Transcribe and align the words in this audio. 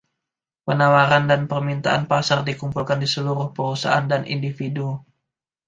Penawaran 0.65 1.23
dan 1.31 1.41
permintaan 1.51 2.03
pasar 2.11 2.39
dikumpulkan 2.49 2.97
di 2.97 3.05
seluruh 3.13 3.47
perusahaan 3.57 4.05
dan 4.11 4.21
individu. 4.35 4.87